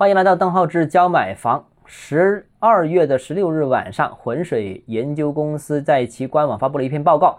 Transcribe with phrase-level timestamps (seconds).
[0.00, 1.62] 欢迎来到邓浩志教买房。
[1.84, 7.38] 十二月的十六日晚上，浑水研究公司在其官网发布了一篇报告。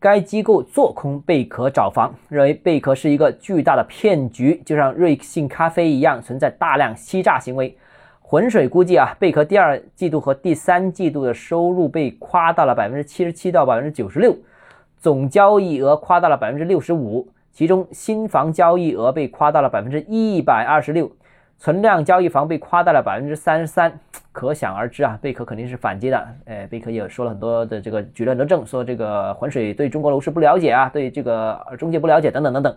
[0.00, 7.78] 该机构做空贝壳找房，认为贝壳是一个巨大的骗局，就像瑞幸咖啡一样，存在大量欺诈行为。
[8.18, 14.36] 浑水估计啊，贝壳第二季度和第三季度的收入被夸大了百分之七十七到百分之九十六，
[14.98, 21.08] 总交易额夸大了百分之六十五，其中新房交易额被夸大了百分之一百二十六。
[21.56, 23.98] 存量交易房被夸大了百分之三十三，
[24.32, 26.28] 可想而知啊，贝壳肯定是反击的。
[26.44, 32.76] 哎，贝壳也说了很多的这个举了很多证，说这个浑水对中国楼市不了解啊，对这个中介不了解等等等等。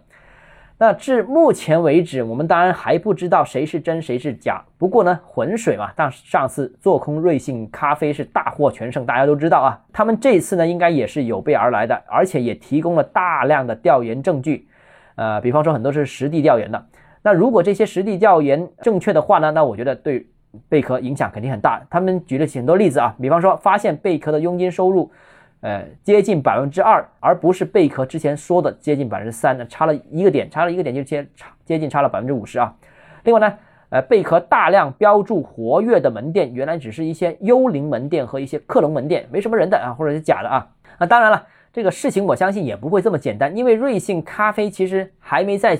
[0.79, 4.63] 那至目前为止，我们当然还不知道谁是真谁是假。
[4.77, 9.73] 不过呢，浑水嘛，但上次做空瑞幸咖啡是大获全胜，大家都知道啊。
[9.91, 14.67] 他们这次呢，应该也是有备而来的，而且也提供了大量的调研证据，
[15.15, 16.85] 呃，比方说很多是实地调研的。
[17.27, 19.51] 那如果这些实地调研正确的话呢？
[19.51, 20.25] 那我觉得对
[20.69, 21.85] 贝壳影响肯定很大。
[21.89, 25.11] 他们举了很多例子啊，比方说发现贝壳的佣金收入，
[25.59, 32.73] 呃，接近百分之二，而不是贝壳之前说的接近百分之三，呢，差了一个点，差了一个点就接差接近差了百分之五十啊。
[33.25, 33.53] 另外呢，
[33.89, 40.65] 呃，贝壳大量标注活跃的门店，原来只是一些幽灵门店和一些克隆门店，没什么人的啊，或者是假的啊。
[40.97, 45.77] 那当然了，这个事情我相信也不会这么简单，因为瑞幸咖啡其实还没在。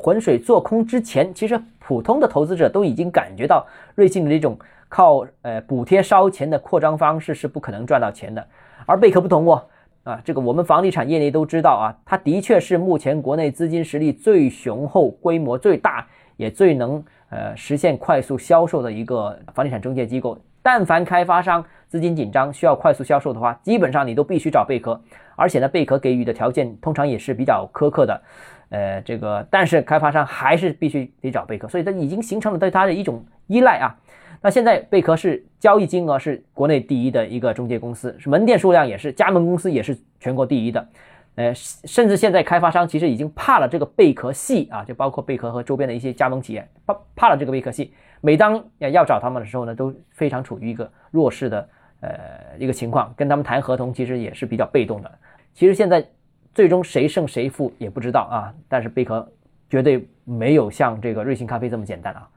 [0.00, 8.44] 浑水做空之前，其实普通的投资者都已经感觉到瑞幸的这种靠呃补贴烧钱的扩张方式是不可能赚到钱的。
[8.86, 9.62] 而贝壳不同哦，
[10.04, 16.06] 啊，这个我们房地产业内都知道啊，它的确是目前国内资金实力最雄厚、规模最大，
[16.38, 20.38] 也最能呃实现快速销售的一个房地产中介机构。
[20.62, 25.00] 但凡开发商资金紧张需要快速销售的话，基本上你都必须找贝壳，
[25.36, 28.22] 而且呢，贝壳给予的条件通常也是比较苛刻的。
[28.68, 33.96] 呃，这个，但是开发商还是必须得找贝壳，所以它已经形成了对它的一种依赖啊。
[34.42, 40.86] 那现在贝壳是交易金额是国内第一的一个中介公司，是门店数量也是，加盟公司也是全国第一的。
[41.34, 47.92] 呃，甚至现在开发商其实已经怕了这个贝壳系啊，就包括贝壳和周边的一些加盟企业，怕怕了这个贝壳系。
[48.20, 51.68] 每当要找他们的时候呢，都非常处于一个弱势的
[52.00, 52.10] 呃
[52.58, 55.10] 一个情况，跟他们谈合同其实也是比较被动的。
[55.54, 56.06] 其实现在。
[56.52, 59.26] 最终谁胜谁负也不知道啊，但是贝壳
[59.70, 62.28] 绝对没有像这个瑞幸咖啡这么简单啊。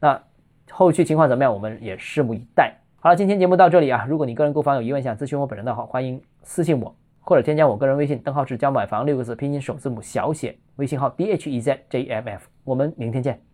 [0.00, 0.20] 那
[0.72, 2.74] 后续情况怎么样，我们也拭目以待。
[2.98, 4.04] 好了，今天节目到这里啊。
[4.08, 6.92] 如果你个人购房有疑问，想咨询我本人的话，欢迎私信我
[7.30, 12.48] 或者添加我个人微信“邓浩志教买房”六个字拼音首字母小写，微信号 d h e z j m f。
[12.64, 13.49] 我们明天见。